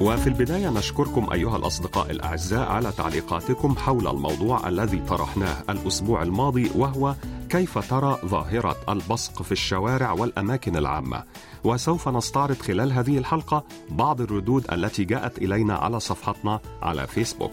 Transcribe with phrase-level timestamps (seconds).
[0.00, 7.14] وفي البداية نشكركم أيها الأصدقاء الأعزاء على تعليقاتكم حول الموضوع الذي طرحناه الأسبوع الماضي وهو
[7.48, 11.22] كيف ترى ظاهرة البصق في الشوارع والأماكن العامة؟
[11.64, 17.52] وسوف نستعرض خلال هذه الحلقة بعض الردود التي جاءت إلينا على صفحتنا على فيسبوك.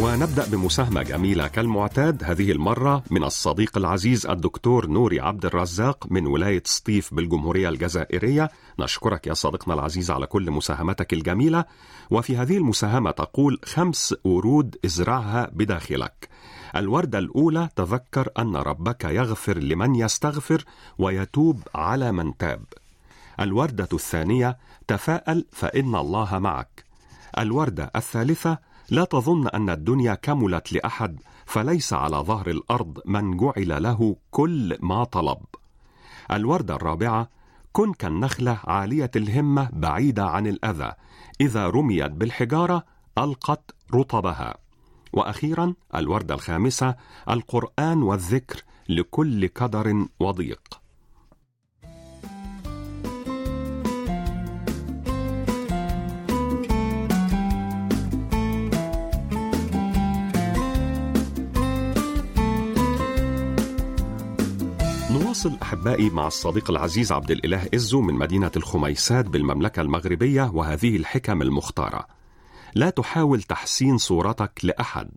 [0.00, 6.62] ونبدأ بمساهمة جميلة كالمعتاد هذه المرة من الصديق العزيز الدكتور نوري عبد الرزاق من ولاية
[6.66, 8.50] سطيف بالجمهورية الجزائرية.
[8.78, 11.64] نشكرك يا صديقنا العزيز على كل مساهمتك الجميلة.
[12.10, 16.28] وفي هذه المساهمة تقول خمس ورود ازرعها بداخلك.
[16.76, 20.64] الوردة الأولى تذكر أن ربك يغفر لمن يستغفر
[20.98, 22.62] ويتوب على من تاب.
[23.40, 26.84] الوردة الثانية تفاءل فإن الله معك.
[27.38, 34.16] الوردة الثالثة لا تظن أن الدنيا كملت لأحد فليس على ظهر الأرض من جعل له
[34.30, 35.38] كل ما طلب.
[36.30, 37.28] الوردة الرابعة
[37.72, 40.92] كن كالنخلة عالية الهمة بعيدة عن الأذى.
[41.40, 42.84] إذا رميت بالحجارة
[43.18, 44.56] ألقت رطبها.
[45.12, 46.94] وأخيرا الوردة الخامسة
[47.30, 50.77] القرآن والذكر لكل قدر وضيق.
[65.38, 71.42] نواصل أحبائي مع الصديق العزيز عبد الإله إزو من مدينة الخميسات بالمملكة المغربية وهذه الحكم
[71.42, 72.06] المختارة.
[72.74, 75.10] لا تحاول تحسين صورتك لأحد.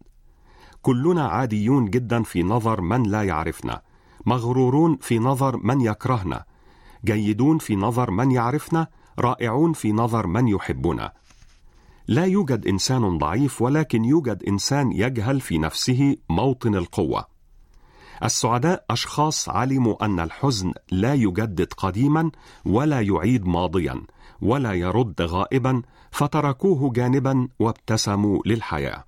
[0.82, 3.82] كلنا عاديون جدا في نظر من لا يعرفنا،
[4.26, 6.46] مغرورون في نظر من يكرهنا،
[7.06, 8.88] جيدون في نظر من يعرفنا،
[9.20, 11.12] رائعون في نظر من يحبنا.
[12.08, 17.31] لا يوجد إنسان ضعيف ولكن يوجد إنسان يجهل في نفسه موطن القوة.
[18.24, 22.32] السعداء أشخاص علموا أن الحزن لا يجدد قديما
[22.66, 24.02] ولا يعيد ماضيا
[24.42, 29.04] ولا يرد غائبا فتركوه جانبا وابتسموا للحياة.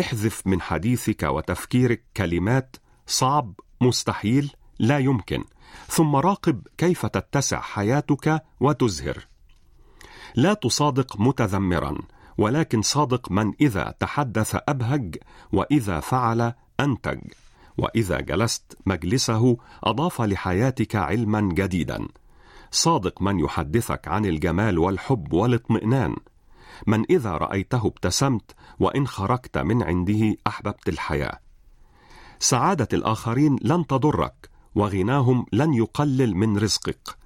[0.00, 2.76] احذف من حديثك وتفكيرك كلمات
[3.06, 5.44] صعب مستحيل لا يمكن
[5.88, 9.26] ثم راقب كيف تتسع حياتك وتزهر.
[10.34, 11.98] لا تصادق متذمرا
[12.38, 15.16] ولكن صادق من إذا تحدث أبهج
[15.52, 17.20] وإذا فعل أنتج.
[17.78, 22.08] وإذا جلست مجلسه أضاف لحياتك علما جديدا.
[22.70, 26.16] صادق من يحدثك عن الجمال والحب والاطمئنان.
[26.86, 31.38] من إذا رأيته ابتسمت وإن خرجت من عنده أحببت الحياة.
[32.38, 37.16] سعادة الآخرين لن تضرك وغناهم لن يقلل من رزقك.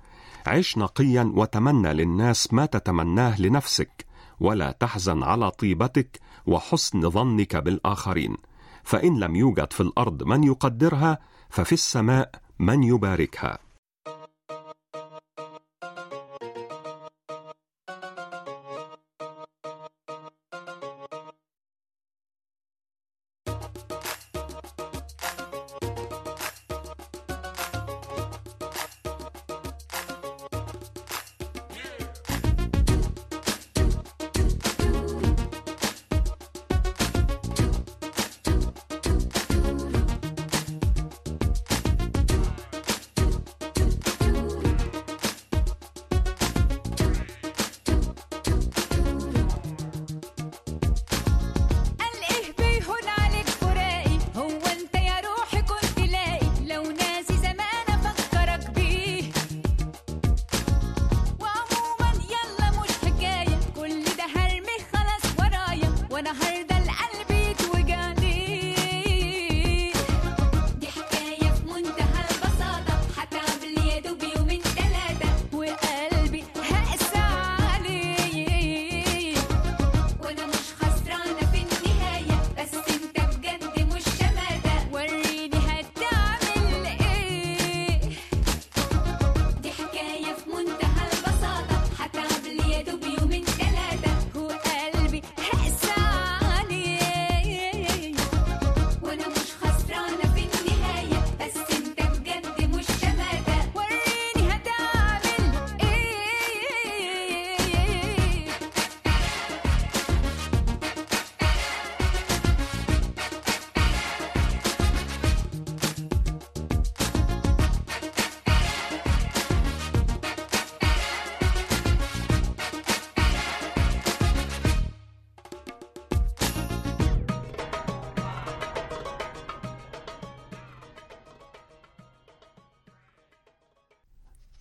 [0.46, 4.06] عش نقيا وتمنى للناس ما تتمناه لنفسك
[4.40, 8.36] ولا تحزن على طيبتك وحسن ظنك بالآخرين.
[8.84, 11.18] فإن لم يوجد في الأرض من يقدرها
[11.50, 13.58] ففي السماء من يباركها.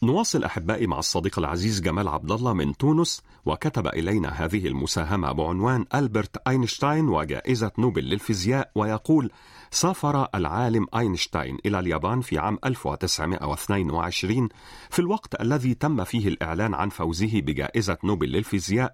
[0.03, 5.85] نواصل أحبائي مع الصديق العزيز جمال عبد الله من تونس وكتب إلينا هذه المساهمة بعنوان
[5.95, 9.31] ألبرت أينشتاين وجائزة نوبل للفيزياء ويقول
[9.71, 14.49] سافر العالم أينشتاين إلى اليابان في عام 1922
[14.89, 18.93] في الوقت الذي تم فيه الإعلان عن فوزه بجائزة نوبل للفيزياء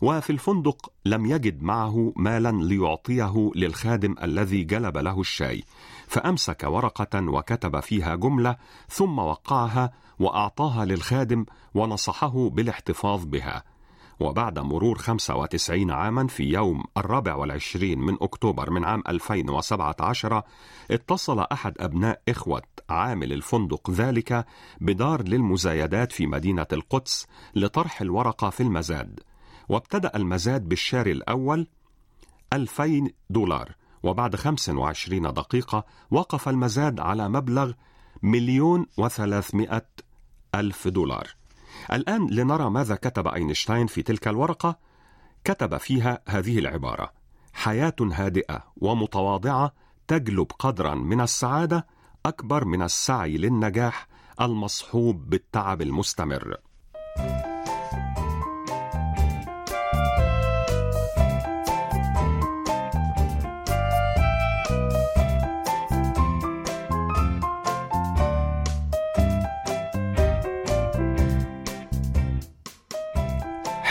[0.00, 5.64] وفي الفندق لم يجد معه مالا ليعطيه للخادم الذي جلب له الشاي.
[6.14, 8.56] فأمسك ورقة وكتب فيها جملة
[8.88, 13.64] ثم وقعها وأعطاها للخادم ونصحه بالاحتفاظ بها.
[14.20, 20.42] وبعد مرور 95 عاما في يوم الرابع والعشرين من أكتوبر من عام 2017
[20.90, 24.46] اتصل أحد أبناء إخوة عامل الفندق ذلك
[24.80, 29.20] بدار للمزايدات في مدينة القدس لطرح الورقة في المزاد.
[29.68, 31.66] وابتدأ المزاد بالشاري الأول
[32.52, 33.83] 2000 دولار.
[34.04, 37.72] وبعد 25 دقيقة وقف المزاد على مبلغ
[38.22, 39.86] مليون وثلاثمائة
[40.54, 41.26] ألف دولار.
[41.92, 44.78] الآن لنرى ماذا كتب أينشتاين في تلك الورقة.
[45.44, 47.12] كتب فيها هذه العبارة
[47.54, 49.72] حياة هادئة ومتواضعة
[50.08, 51.86] تجلب قدرا من السعادة
[52.26, 54.06] أكبر من السعي للنجاح
[54.40, 56.56] المصحوب بالتعب المستمر.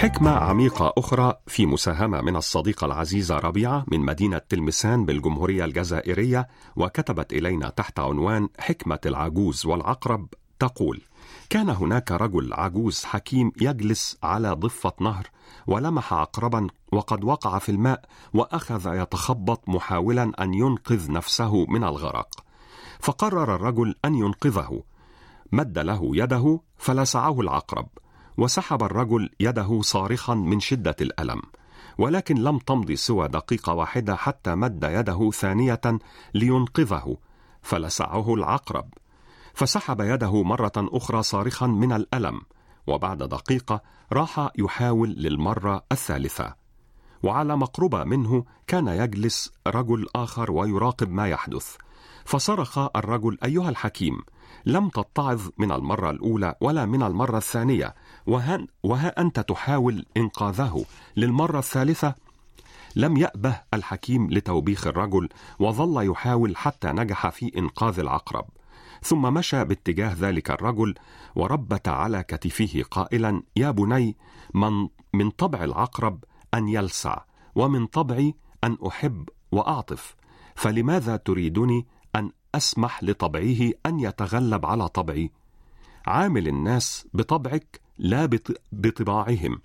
[0.03, 7.33] حكمة عميقة أخرى في مساهمة من الصديقة العزيزة ربيعة من مدينة تلمسان بالجمهورية الجزائرية وكتبت
[7.33, 10.27] إلينا تحت عنوان حكمة العجوز والعقرب
[10.59, 11.01] تقول:
[11.49, 15.29] كان هناك رجل عجوز حكيم يجلس على ضفة نهر
[15.67, 22.29] ولمح عقربا وقد وقع في الماء وأخذ يتخبط محاولا أن ينقذ نفسه من الغرق.
[22.99, 24.83] فقرر الرجل أن ينقذه.
[25.51, 27.87] مد له يده فلسعه العقرب
[28.37, 31.41] وسحب الرجل يده صارخا من شدة الألم
[31.97, 35.81] ولكن لم تمض سوى دقيقة واحدة حتى مد يده ثانية
[36.33, 37.17] لينقذه
[37.61, 38.89] فلسعه العقرب.
[39.53, 42.41] فسحب يده مرة أخرى صارخا من الألم
[42.87, 43.81] وبعد دقيقة
[44.13, 46.55] راح يحاول للمرة الثالثة.
[47.23, 51.75] وعلى مقربة منه كان يجلس رجل آخر ويراقب ما يحدث.
[52.25, 54.17] فصرخ الرجل أيها الحكيم
[54.65, 57.95] لم تتعظ من المرة الأولى ولا من المرة الثانية
[58.27, 60.85] وها, وها أنت تحاول إنقاذه.
[61.17, 62.15] للمرة الثالثة
[62.95, 68.45] لم يأبه الحكيم لتوبيخ الرجل وظل يحاول حتى نجح في إنقاذ العقرب.
[69.03, 70.95] ثم مشى باتجاه ذلك الرجل
[71.35, 74.17] وربت على كتفه قائلا يا بني
[74.53, 77.23] من, من طبع العقرب أن يلسع
[77.55, 80.15] ومن طبعي أن أحب وأعطف
[80.55, 85.31] فلماذا تريدني أن أسمح لطبعه أن يتغلب على طبعي؟
[86.05, 88.29] عامل الناس بطبعك لا
[88.71, 89.61] بطباعهم.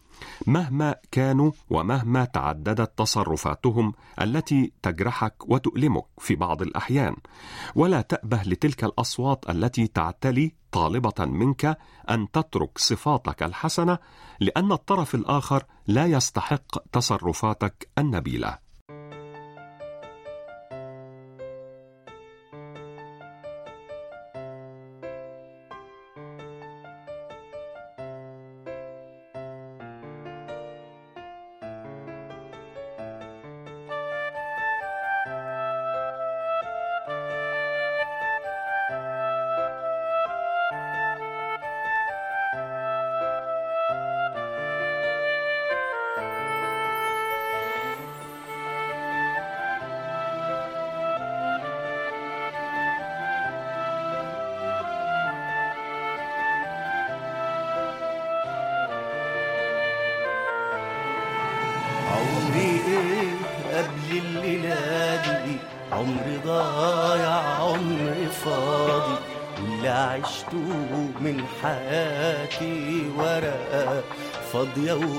[0.47, 3.92] مهما كانوا ومهما تعددت تصرفاتهم
[4.23, 7.16] التي تجرحك وتؤلمك في بعض الأحيان
[7.75, 11.78] ولا تأبه لتلك الأصوات التي تعتلي طالبة منك
[12.11, 13.99] أن تترك صفاتك الحسنة
[14.40, 18.67] لأن الطرف الآخر لا يستحق تصرفاتك النبيلة.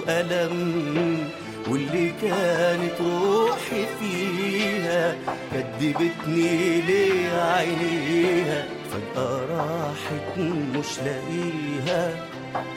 [0.09, 1.29] وألم
[1.67, 5.15] واللي كانت روحي فيها
[5.53, 10.37] كدبتني ليه عينيها فجأة راحت
[10.75, 12.13] مش لاقيها.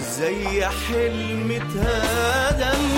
[0.01, 2.92] زي حلم اتهدم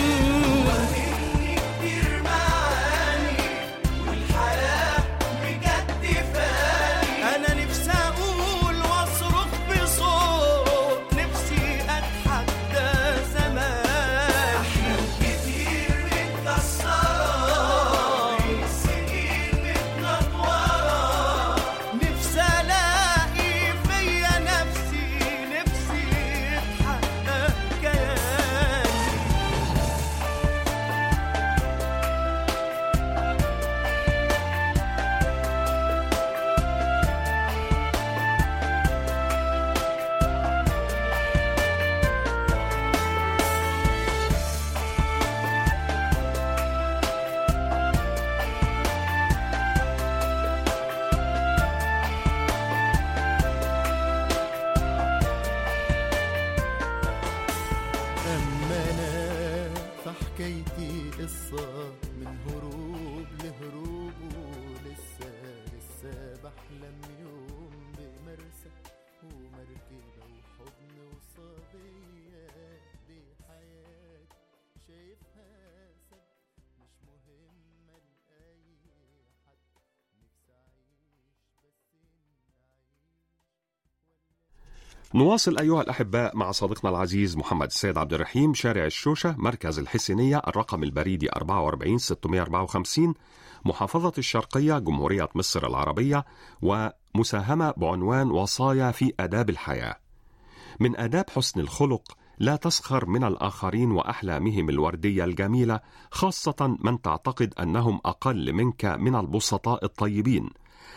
[85.14, 90.82] نواصل أيها الأحباء مع صديقنا العزيز محمد السيد عبد الرحيم شارع الشوشة مركز الحسينية الرقم
[90.82, 93.14] البريدي 44 654
[93.64, 96.24] محافظة الشرقية جمهورية مصر العربية
[96.62, 99.96] ومساهمة بعنوان وصايا في آداب الحياة.
[100.80, 105.80] من آداب حسن الخلق لا تسخر من الآخرين وأحلامهم الوردية الجميلة
[106.10, 110.50] خاصة من تعتقد أنهم أقل منك من البسطاء الطيبين.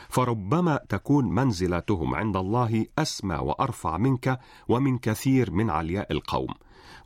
[0.10, 6.54] فربما تكون منزلتهم عند الله أسمى وأرفع منك ومن كثير من علياء القوم.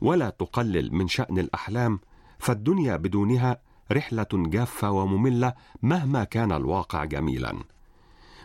[0.00, 2.00] ولا تقلل من شأن الأحلام
[2.38, 3.58] فالدنيا بدونها
[3.92, 7.58] رحلة جافة ومملة مهما كان الواقع جميلا.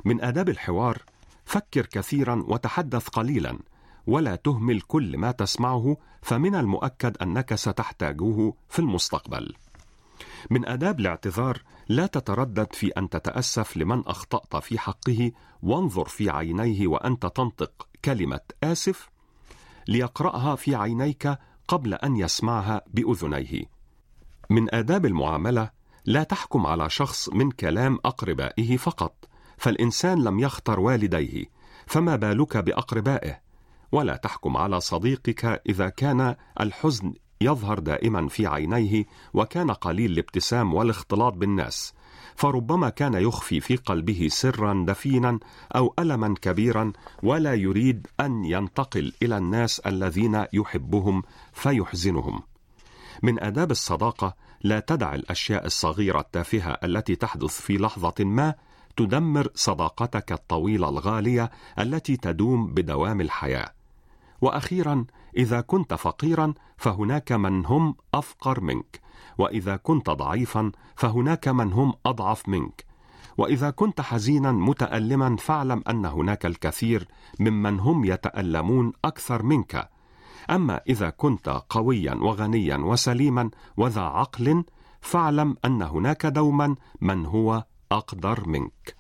[0.06, 1.02] من آداب الحوار
[1.46, 3.60] فكر كثيرا وتحدث قليلا
[4.08, 9.54] ولا تهمل كل ما تسمعه فمن المؤكد أنك ستحتاجه في المستقبل.
[10.50, 15.32] من آداب الاعتذار لا تتردد في أن تتأسف لمن أخطأت في حقه
[15.64, 19.10] وانظر في عينيه وأنت تنطق كلمة آسف
[19.88, 23.64] ليقرأها في عينيك قبل أن يسمعها بأذنيه.
[24.50, 25.70] من آداب المعاملة
[26.06, 29.26] لا تحكم على شخص من كلام أقربائه فقط،
[29.58, 31.46] فالإنسان لم يختر والديه،
[31.86, 33.42] فما بالك بأقربائه؟
[33.92, 41.34] ولا تحكم على صديقك إذا كان الحزن يظهر دائما في عينيه وكان قليل الابتسام والاختلاط
[41.34, 41.94] بالناس
[42.36, 45.40] فربما كان يخفي في قلبه سرا دفينا
[45.76, 52.42] أو الما كبيرا ولا يريد أن ينتقل إلى الناس الذين يحبهم فيحزنهم.
[53.24, 58.54] من آداب الصداقة لا تدع الأشياء الصغيرة التافهة التي تحدث في لحظة ما
[58.98, 63.77] تدمر صداقتك الطويلة الغالية التي تدوم بدوام الحياة.
[64.42, 65.06] وأخيرا
[65.38, 69.02] إذا كنت فقيرا فهناك من هم أفقر منك.
[69.38, 72.86] وإذا كنت ضعيفا فهناك من هم أضعف منك.
[73.38, 77.08] وإذا كنت حزينا متالما فاعلم أن هناك الكثير
[77.40, 79.90] ممن هم يتألمون أكثر منك.
[80.50, 84.64] أما إذا كنت قويا وغنيا وسليما وذا عقل
[85.02, 88.98] فاعلم أن هناك دوما من هو أقدر منك.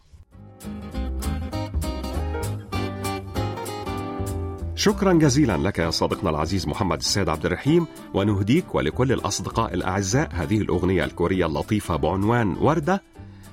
[4.76, 10.59] شكرا جزيلا لك يا صديقنا العزيز محمد السيد عبد الرحيم ونهديك ولكل الأصدقاء الأعزاء هذه
[10.59, 13.02] الأغنية الكورية اللطيفة بعنوان وردة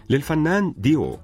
[0.09, 1.17] للفنان ديو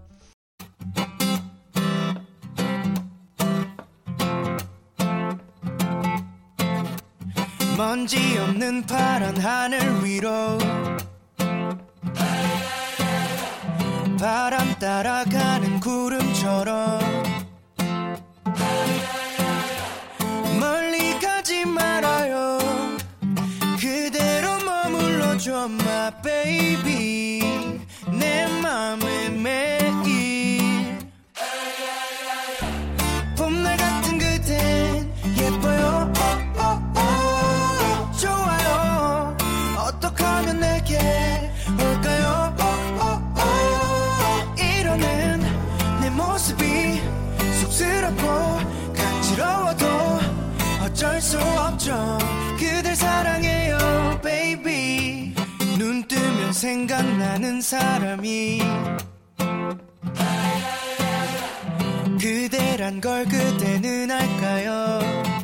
[7.78, 10.58] 먼지 없는 파란 하늘 위로
[14.18, 16.99] 바람 따라가는 구름처럼
[56.61, 58.61] 생각나는 사람이
[62.21, 65.40] 그대란 걸 그대는 알까요?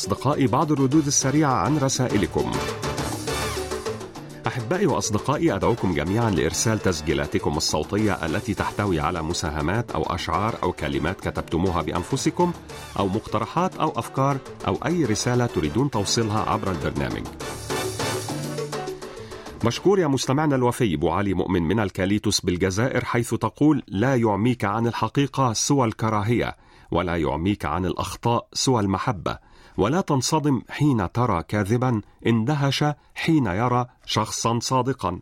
[0.00, 2.52] وأصدقائي بعض الردود السريعة عن رسائلكم.
[4.46, 11.20] أحبائي وأصدقائي أدعوكم جميعا لإرسال تسجيلاتكم الصوتية التي تحتوي على مساهمات أو أشعار أو كلمات
[11.20, 12.52] كتبتموها بأنفسكم
[12.98, 17.26] أو مقترحات أو أفكار أو أي رسالة تريدون توصيلها عبر البرنامج.
[19.64, 24.86] مشكور يا مستمعنا الوفي أبو علي مؤمن من الكاليتوس بالجزائر حيث تقول لا يعميك عن
[24.86, 26.56] الحقيقة سوى الكراهية
[26.90, 34.58] ولا يعميك عن الأخطاء سوى المحبة ولا تنصدم حين ترى كاذبا اندهش حين يرى شخصا
[34.62, 35.20] صادقا.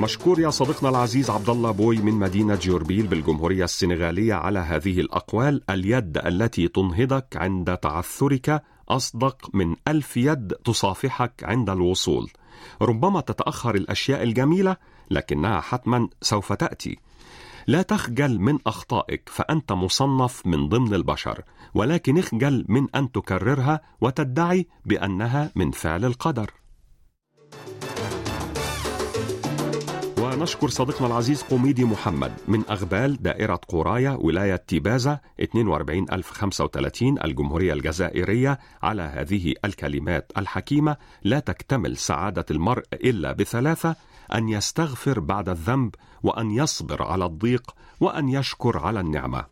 [0.00, 5.70] مشكور يا صديقنا العزيز عبد الله بوي من مدينة جوربيل بالجمهورية السنغالية على هذه الأقوال.
[5.70, 12.30] اليد التي تنهضك عند تعثرك أصدق من ألف يد تصافحك عند الوصول.
[12.82, 14.76] ربما تتأخر الأشياء الجميلة
[15.10, 16.98] لكنها حتما سوف تأتي.
[17.66, 21.42] لا تخجل من أخطائك فأنت مصنف من ضمن البشر
[21.74, 26.50] ولكن اخجل من أن تكررها وتدعي بأنها من فعل القدر.
[30.18, 39.02] ونشكر صديقنا العزيز قوميدي محمد من أغبال دائرة قرايا ولاية تيبازا 42035 الجمهورية الجزائرية على
[39.02, 43.96] هذه الكلمات الحكيمة لا تكتمل سعادة المرء إلا بثلاثة
[44.34, 49.44] أن يستغفر بعد الذنب وأن يصبر على الضيق وأن يشكر على النعمة.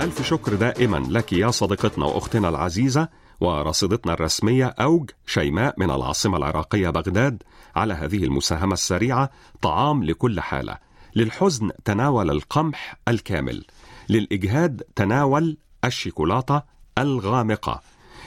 [0.00, 3.08] ألف شكر دائما لك يا صديقتنا وأختنا العزيزة
[3.40, 7.42] ورصيدتنا الرسمية أوج شيماء من العاصمة العراقية بغداد
[7.76, 9.30] على هذه المساهمة السريعة.
[9.62, 10.78] طعام لكل حالة.
[11.16, 13.64] للحزن تناول القمح الكامل.
[14.08, 16.62] للإجهاد تناول الشيكولاتة
[16.98, 17.80] الغامقة.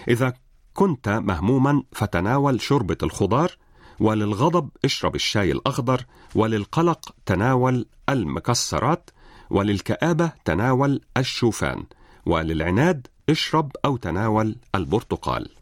[0.08, 0.34] إذا
[0.74, 3.52] كنت مهموما فتناول شوربة الخضار
[4.00, 9.10] وللغضب اشرب الشاي الأخضر وللقلق تناول المكسرات
[9.50, 11.84] وللكآبة تناول الشوفان
[12.26, 15.57] وللعناد اشرب أو تناول البرتقال.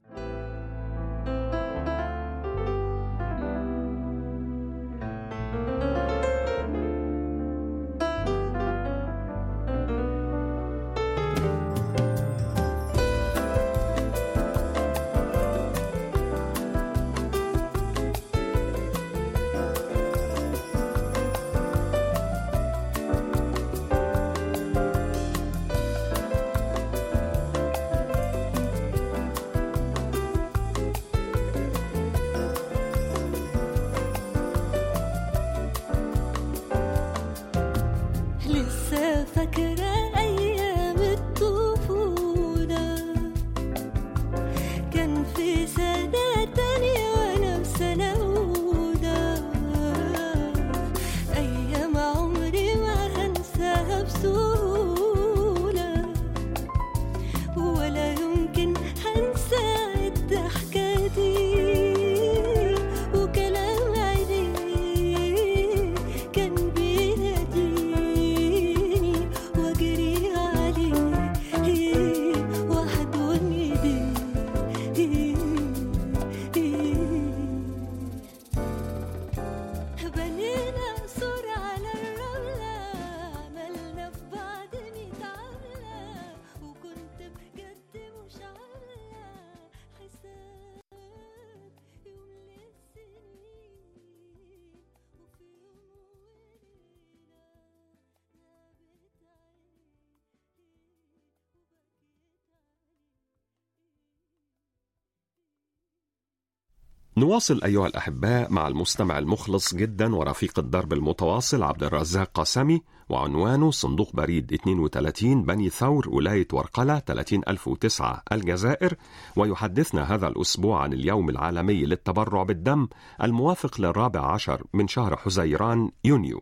[107.17, 114.15] نواصل أيها الأحباء مع المستمع المخلص جدا ورفيق الدرب المتواصل عبد الرزاق قاسمي وعنوانه صندوق
[114.15, 118.95] بريد 32 بني ثور ولاية ورقلة 30009 الجزائر.
[119.35, 122.87] ويحدثنا هذا الأسبوع عن اليوم العالمي للتبرع بالدم
[123.23, 126.41] الموافق للرابع عشر من شهر حزيران يونيو.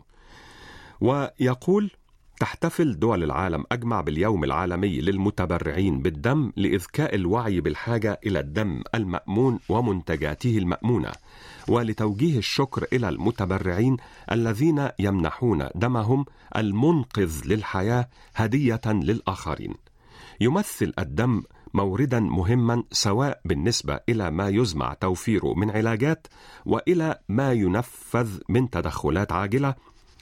[1.01, 1.91] ويقول
[2.39, 10.57] تحتفل دول العالم أجمع باليوم العالمي للمتبرعين بالدم لإذكاء الوعي بالحاجة إلى الدم المأمون ومنتجاته
[10.57, 11.11] المأمونة
[11.67, 13.97] ولتوجيه الشكر إلى المتبرعين
[14.31, 19.73] الذين يمنحون دمهم المنقذ للحياة هدية للآخرين.
[20.41, 21.43] يمثل الدم
[21.73, 26.27] موردا مهما سواء بالنسبة إلى ما يزمع توفيره من علاجات
[26.65, 29.75] وإلى ما ينفذ من تدخلات عاجلة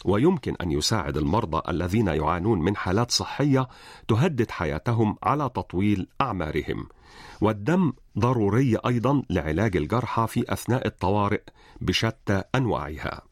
[0.06, 3.68] ويمكن أن يساعد المرضى الذين يعانون من حالات صحية
[4.08, 6.88] تهدد حياتهم على تطويل أعمارهم.
[7.42, 11.42] والدم ضروري أيضا لعلاج الجرحى في أثناء الطوارئ
[11.82, 13.31] بشتى أنواعها.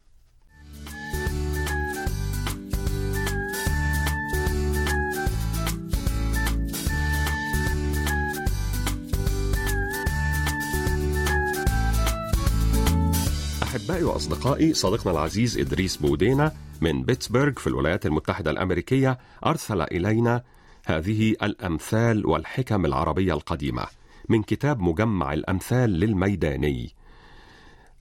[13.70, 20.42] أحبائي وأصدقائي صديقنا العزيز إدريس بودينا من بيتسبرغ في الولايات المتحدة الأمريكية أرسل إلينا
[20.84, 23.86] هذه الأمثال والحكم العربية القديمة
[24.28, 26.94] من كتاب مجمع الأمثال للميداني.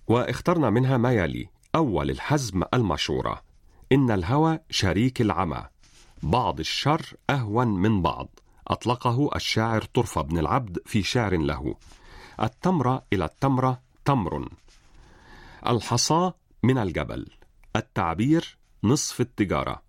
[0.07, 3.41] واخترنا منها ما يلي أول الحزم المشورة
[3.91, 5.63] إن الهوى شريك العمى.
[6.23, 11.75] بعض الشر أهون من بعض أطلقه الشاعر طرفة بن العبد في شعر له.
[12.41, 14.49] التمرة إلى التمرة تمر.
[15.67, 17.27] الحصاة من الجبل
[17.75, 19.81] التعبير نصف التجارة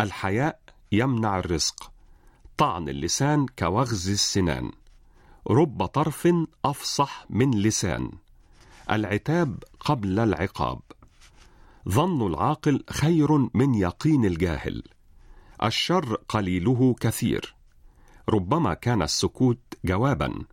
[0.00, 0.60] الحياء
[0.92, 1.92] يمنع الرزق
[2.56, 4.70] طعن اللسان كوغز السنان
[5.50, 6.28] رب طرف
[6.64, 8.10] أفصح من لسان
[8.90, 10.80] العتاب قبل العقاب
[11.88, 14.82] ظن العاقل خير من يقين الجاهل
[15.62, 17.54] الشر قليله كثير
[18.28, 20.44] ربما كان السكوت جوابا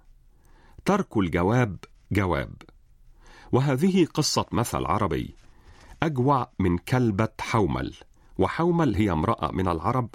[0.86, 1.78] ترك الجواب
[2.12, 2.54] جواب.
[3.52, 5.36] وهذه قصة مثل عربي.
[6.04, 7.94] أجوع من كلبة حومل
[8.38, 10.10] وحومل هي امرأة من العرب.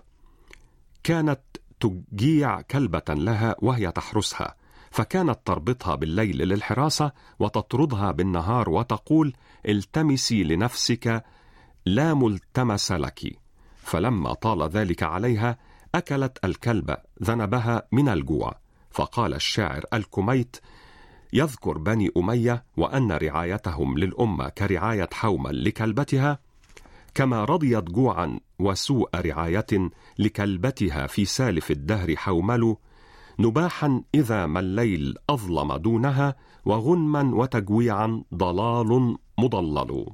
[1.05, 1.41] كانت
[1.81, 4.55] تجيع كلبة لها وهي تحرسها
[4.91, 9.33] فكانت تربطها بالليل للحراسة وتطردها بالنهار وتقول
[9.69, 11.25] التمسي لنفسك
[11.87, 13.39] لا ملتمس لك
[13.77, 15.59] فلما طال ذلك عليها
[15.95, 18.59] أكلت الكلبة ذنبها من الجوع.
[18.91, 20.57] فقال الشاعر الكميت
[21.33, 26.39] يذكر بني أمية وأن رعايتهم للأمة كرعاية حومل لكلبتها
[27.15, 32.77] كما رضيت جوعا وسوء رعاية لكلبتها في سالف الدهر حومل
[33.39, 36.35] نباحا إذا ما الليل أظلم دونها
[36.65, 40.07] وغنما وتجويعا ضلال مضلل.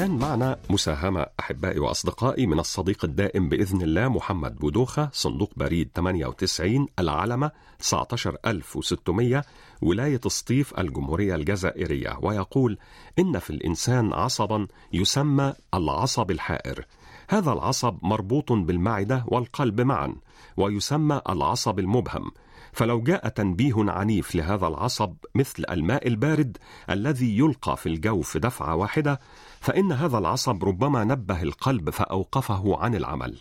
[0.00, 6.86] الآن معنا مساهمة أحبائي وأصدقائي من الصديق الدائم بإذن الله محمد بودوخة صندوق بريد 98
[6.98, 9.44] العلمة 19600
[9.82, 12.78] ولاية سطيف الجمهورية الجزائرية ويقول
[13.18, 16.86] إن في الإنسان عصبا يسمى العصب الحائر.
[17.28, 20.14] هذا العصب مربوط بالمعدة والقلب معا
[20.56, 22.30] ويسمى العصب المبهم.
[22.72, 26.58] فلو جاء تنبيه عنيف لهذا العصب مثل الماء البارد
[26.90, 29.20] الذي يلقى في الجوف دفعة واحدة
[29.60, 33.40] فإن هذا العصب ربما نبه القلب فأوقفه عن العمل.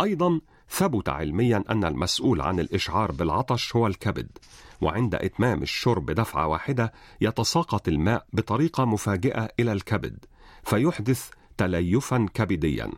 [0.00, 4.28] أيضا ثبت علميا أن المسؤول عن الإشعار بالعطش هو الكبد
[4.80, 10.24] وعند إتمام الشرب دفعة واحدة يتساقط الماء بطريقة مفاجئة إلى الكبد
[10.62, 12.90] فيحدث تليفا كبديا.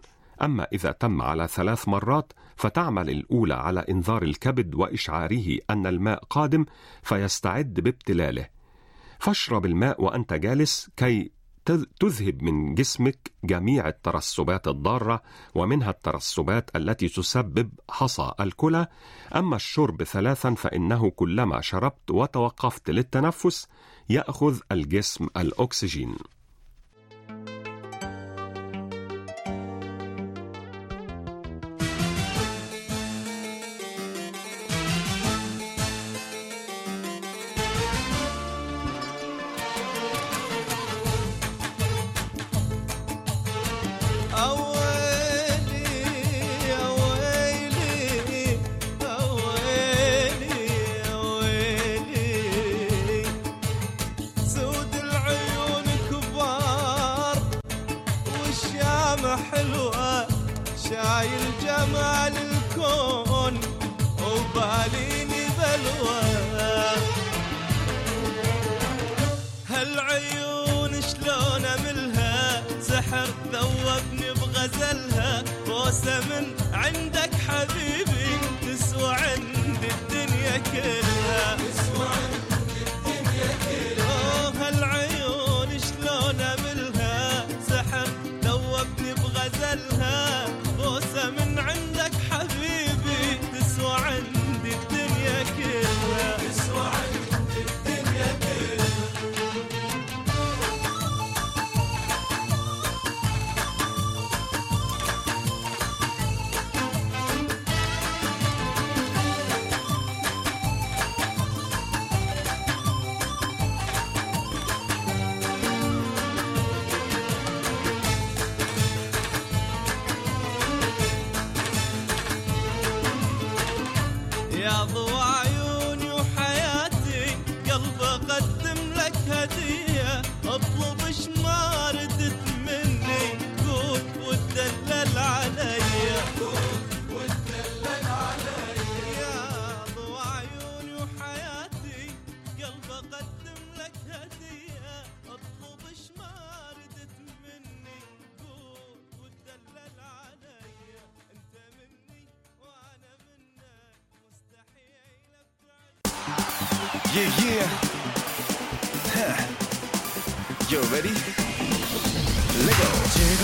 [0.42, 6.64] أما إذا تم على ثلاث مرات فتعمل الأولى على إنذار الكبد وإشعاره أن الماء قادم
[7.02, 8.46] فيستعد بابتلاله.
[9.18, 11.30] فاشرب الماء وأنت جالس كي
[12.00, 15.22] تذهب من جسمك جميع الترسبات الضارة
[15.54, 18.86] ومنها الترسبات التي تسبب حصى الكلى.
[19.34, 23.68] أما الشرب ثلاثا فإنه كلما شربت وتوقفت للتنفس
[24.08, 26.16] يأخذ الجسم الأكسجين.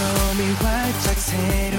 [0.01, 1.70] 섬이 활짝 새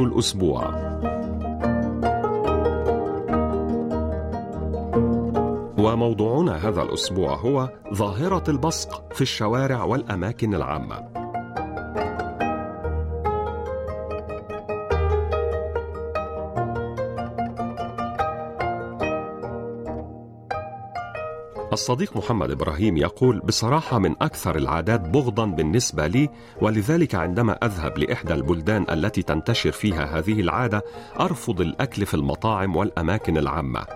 [0.00, 0.74] الأسبوع.
[5.78, 11.13] وموضوعنا هذا الأسبوع هو ظاهرة البصق في الشوارع والأماكن العامة.
[21.74, 26.28] الصديق محمد إبراهيم يقول بصراحة من أكثر العادات بغضا بالنسبة لي
[26.60, 30.84] ولذلك عندما أذهب لإحدى البلدان التي تنتشر فيها هذه العادة
[31.20, 33.86] أرفض الأكل في المطاعم والأماكن العامة.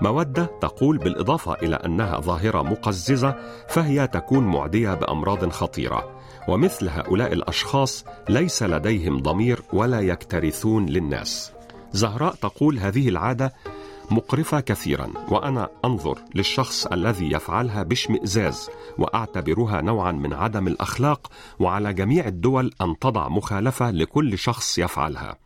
[0.00, 3.34] مودة تقول بالإضافة إلى أنها ظاهرة مقززة
[3.68, 11.52] فهي تكون معدية بأمراض خطيرة ومثل هؤلاء الأشخاص ليس لديهم ضمير ولا يكترثون للناس.
[11.92, 13.52] زهراء تقول هذه العادة
[14.10, 22.26] مقرفة كثيرا وأنا أنظر للشخص الذي يفعلها باشمئزاز وأعتبرها نوعا من عدم الأخلاق وعلى جميع
[22.26, 25.36] الدول أن تضع مخالفة لكل شخص يفعلها.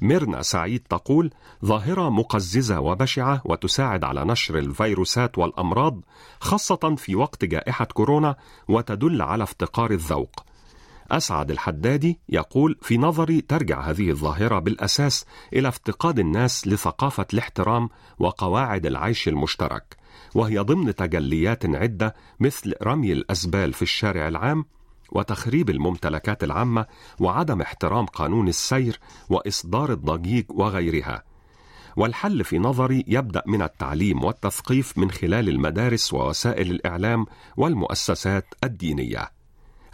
[0.00, 1.30] ميرنا سعيد تقول
[1.64, 6.00] ظاهرة مقززة وبشعة وتساعد على نشر الفيروسات والأمراض
[6.40, 8.36] خاصة في وقت جائحة كورونا
[8.68, 10.45] وتدل على افتقار الذوق.
[11.10, 17.88] أسعد الحدادي يقول في نظري ترجع هذه الظاهرة بالأساس إلى افتقاد الناس لثقافة الاحترام
[18.18, 19.96] وقواعد العيش المشترك
[20.34, 24.64] وهي ضمن تجليات عدة مثل رمي الأزبال في الشارع العام
[25.12, 26.86] وتخريب الممتلكات العامة
[27.20, 31.22] وعدم احترام قانون السير وإصدار الضجيج وغيرها.
[31.96, 39.35] والحل في نظري يبدأ من التعليم والتثقيف من خلال المدارس ووسائل الإعلام والمؤسسات الدينية.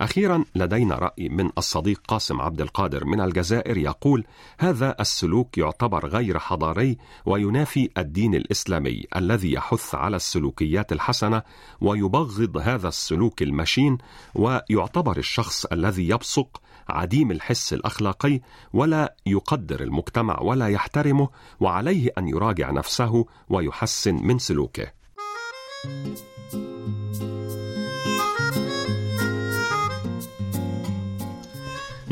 [0.03, 4.25] أخيرا لدينا رأي من الصديق قاسم عبد القادر من الجزائر يقول
[4.59, 11.43] هذا السلوك يعتبر غير حضاري وينافي الدين الإسلامي الذي يحث على السلوكيات الحسنة
[11.81, 13.99] ويبغض هذا السلوك المشين
[14.35, 18.41] ويعتبر الشخص الذي يبصق عديم الحس الأخلاقي
[18.73, 21.29] ولا يقدر المجتمع ولا يحترمه
[21.61, 24.93] وعليه أن يراجع نفسه ويحسن من سلوكه.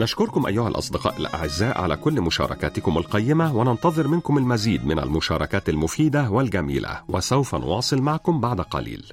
[0.01, 7.01] نشكركم أيها الأصدقاء الأعزاء على كل مشاركاتكم القيمة وننتظر منكم المزيد من المشاركات المفيدة والجميلة
[7.09, 9.05] وسوف نواصل معكم بعد قليل.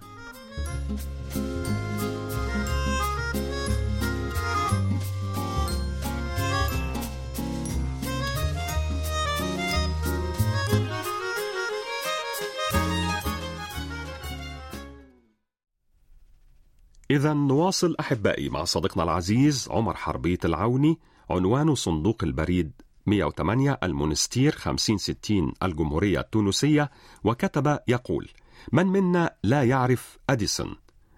[17.11, 22.71] إذا نواصل أحبائي مع صديقنا العزيز عمر حربية العوني عنوان صندوق البريد
[23.05, 26.91] 108 المونستير 5060 الجمهورية التونسية
[27.23, 28.29] وكتب يقول
[28.71, 30.75] من منا لا يعرف أديسون؟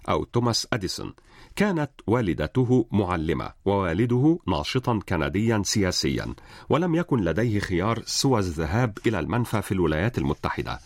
[0.09, 1.13] أو توماس أديسون
[1.55, 6.33] كانت والدته معلمة ووالده ناشطا كنديا سياسيا
[6.69, 10.79] ولم يكن لديه خيار سوى الذهاب إلى المنفى في الولايات المتحدة.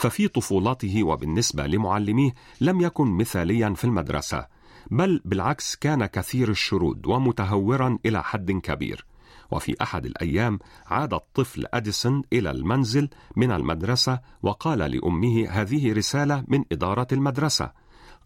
[0.00, 4.46] ففي طفولته وبالنسبة لمعلميه لم يكن مثاليا في المدرسة
[4.90, 9.06] بل بالعكس كان كثير الشرود ومتهورا إلى حد كبير.
[9.50, 16.64] وفي أحد الأيام عاد الطفل أديسون إلى المنزل من المدرسة وقال لأمه هذه رسالة من
[16.72, 17.72] إدارة المدرسة.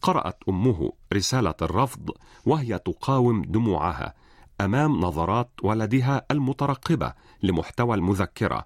[0.03, 2.11] قرأت أمه رسالة الرفض
[2.47, 4.15] وهي تقاوم دموعها
[4.61, 8.65] أمام نظرات ولدها المترقبة لمحتوى المذكرة.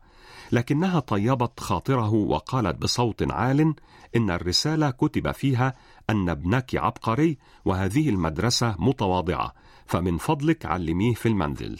[0.52, 3.74] لكنها طيبت خاطره وقالت بصوت عال
[4.16, 5.74] إن الرسالة كتب فيها
[6.10, 9.54] أن ابنك عبقري وهذه المدرسة متواضعة
[9.86, 11.78] فمن فضلك علميه في المنزل.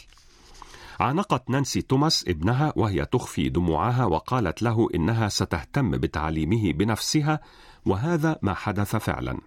[0.99, 7.39] عانقت نانسي توماس ابنها وهي تخفي دموعها وقالت له إنها ستهتم بتعليمه بنفسها
[7.85, 9.37] وهذا ما حدث فعلا.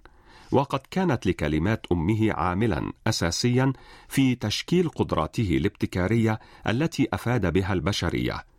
[0.53, 3.73] وقد كانت لكلمات أمه عاملا اساسيا
[4.09, 8.52] في تشكيل قدراته الابتكارية التي أفاد بها البشرية.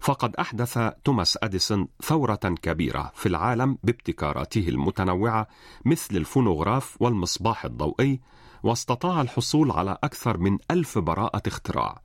[0.00, 5.48] فقد أحدث توماس أديسون ثورة كبيرة في العالم بابتكاراته المتنوعة
[5.84, 8.20] مثل الفونوغراف والمصباح الضوئي
[8.62, 12.02] واستطاع الحصول على أكثر من ألف براءة اختراع.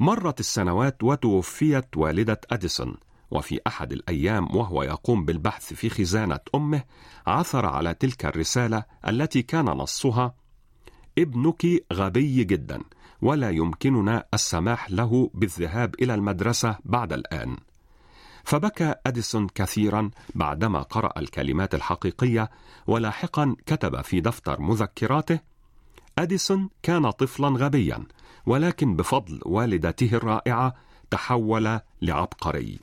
[0.00, 2.96] مرت السنوات وتوفيت والدة أديسون
[3.30, 6.82] وفي أحد الأيام وهو يقوم بالبحث في خزانة أمه
[7.26, 10.34] عثر على تلك الرسالة التي كان نصها
[11.18, 12.82] ابنك غبي جدا.
[13.22, 17.56] ولا يمكننا السماح له بالذهاب إلى المدرسة بعد الآن.
[18.44, 22.50] فبكى أديسون كثيرا بعدما قرأ الكلمات الحقيقية
[22.86, 25.40] ولاحقا كتب في دفتر مذكراته
[26.18, 28.04] أديسون كان طفلا غبيا
[28.46, 30.74] ولكن بفضل والدته الرائعة
[31.10, 32.78] تحول لعبقري.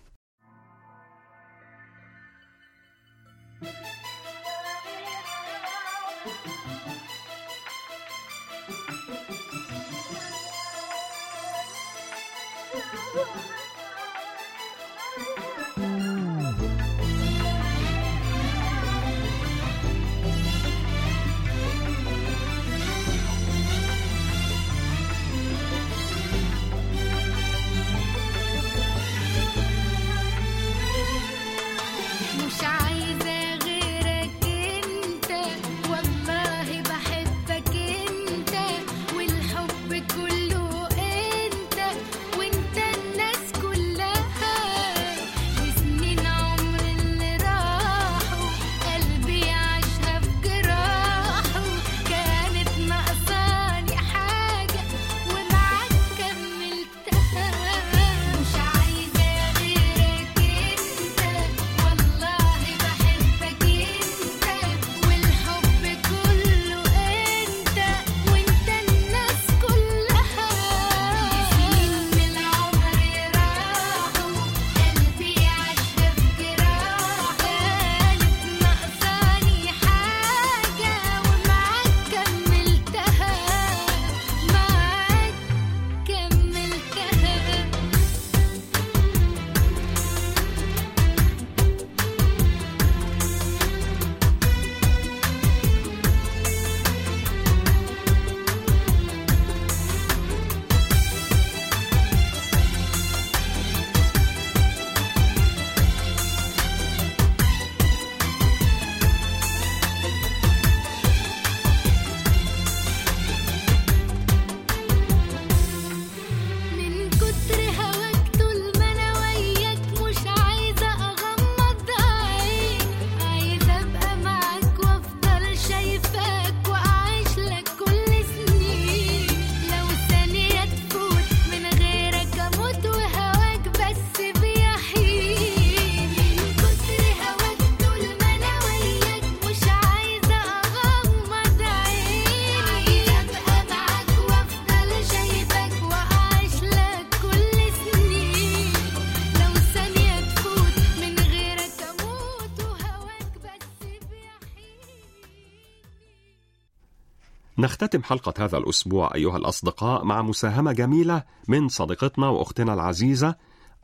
[157.78, 163.36] نختتم حلقة هذا الأسبوع أيها الأصدقاء مع مساهمة جميلة من صديقتنا وأختنا العزيزة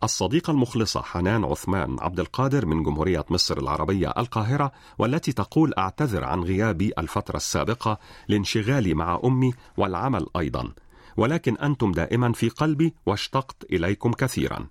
[0.03, 6.43] الصديقة المخلصة حنان عثمان عبد القادر من جمهورية مصر العربية القاهرة والتي تقول أعتذر عن
[6.43, 10.71] غيابي الفترة السابقة لانشغالي مع أمي والعمل أيضا
[11.17, 14.67] ولكن أنتم دائما في قلبي واشتقت إليكم كثيرا.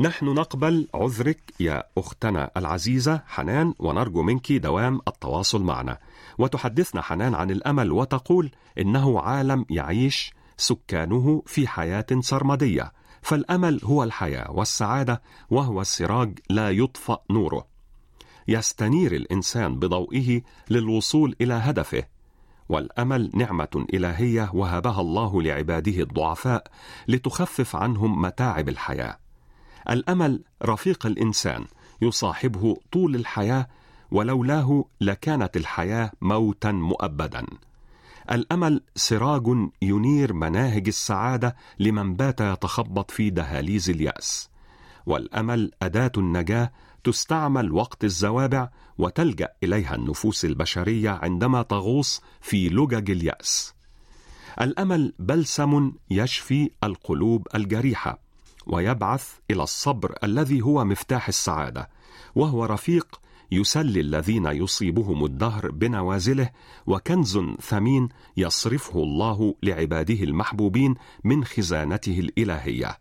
[0.00, 5.98] نحن نقبل عذرك يا أختنا العزيزة حنان ونرجو منك دوام التواصل معنا.
[6.38, 14.50] وتحدثنا حنان عن الأمل وتقول إنه عالم يعيش سكانه في حياة سرمدية فالأمل هو الحياة
[14.50, 17.66] والسعادة وهو السراج لا يطفأ نوره.
[18.48, 22.04] يستنير الإنسان بضوئه للوصول إلى هدفه
[22.68, 26.66] والأمل نعمة إلهية وهبها الله لعباده الضعفاء
[27.08, 29.18] لتخفف عنهم متاعب الحياة.
[29.90, 31.64] الأمل رفيق الإنسان
[32.02, 33.68] يصاحبه طول الحياة
[34.10, 37.46] ولولاه لكانت الحياة موتا مؤبدا.
[38.30, 44.50] الأمل سراج ينير مناهج السعادة لمن بات يتخبط في دهاليز اليأس.
[45.06, 46.72] والأمل أداة النجاة
[47.04, 53.74] تستعمل وقت الزوابع وتلجأ إليها النفوس البشرية عندما تغوص في لجج اليأس.
[54.60, 58.18] الأمل بلسم يشفي القلوب الجريحة
[58.66, 61.88] ويبعث إلى الصبر الذي هو مفتاح السعادة
[62.34, 63.20] وهو رفيق
[63.52, 66.50] يسلي الذين يصيبهم الدهر بنوازله
[66.86, 72.98] وكنز ثمين يصرفه الله لعباده المحبوبين من خزانته الإلهية.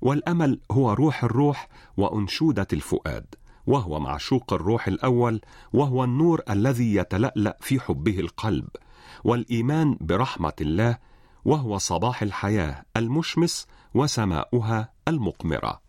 [0.00, 3.26] والأمل هو روح الروح وأنشودة الفؤاد
[3.66, 5.40] وهو معشوق الروح الأول
[5.72, 8.68] وهو النور الذي يتلألأ في حبه القلب
[9.24, 10.98] والإيمان برحمة الله
[11.44, 15.80] وهو صباح الحياة المشمس وسماؤها المقمرة.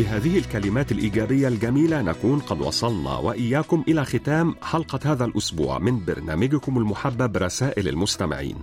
[0.00, 6.78] بهذه الكلمات الإيجابية الجميلة نكون قد وصلنا وإياكم إلى ختام حلقة هذا الأسبوع من برنامجكم
[6.78, 8.56] المحبب رسائل المستمعين.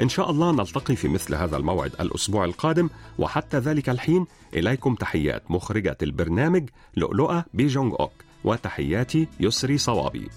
[0.00, 2.88] إن شاء الله نلتقي في مثل هذا الموعد الأسبوع القادم
[3.18, 8.12] وحتى ذلك الحين إليكم تحيات مخرجة البرنامج لؤلؤة بيجونغ أوك
[8.44, 10.28] وتحياتي يسري صوابي.